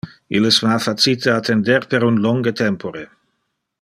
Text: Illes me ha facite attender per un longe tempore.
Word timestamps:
Illes 0.37 0.55
me 0.61 0.71
ha 0.75 0.77
facite 0.85 1.29
attender 1.33 1.77
per 1.93 2.01
un 2.09 2.19
longe 2.25 2.55
tempore. 2.63 3.05